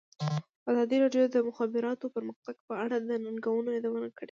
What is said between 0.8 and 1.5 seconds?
راډیو د د